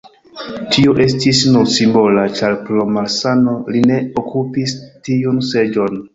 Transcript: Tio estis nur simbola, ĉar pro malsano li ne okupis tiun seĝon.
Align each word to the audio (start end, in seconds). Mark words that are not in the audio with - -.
Tio 0.69 0.95
estis 1.03 1.41
nur 1.55 1.67
simbola, 1.73 2.23
ĉar 2.39 2.57
pro 2.71 2.87
malsano 2.97 3.55
li 3.77 3.83
ne 3.93 4.01
okupis 4.25 4.77
tiun 5.11 5.41
seĝon. 5.53 6.05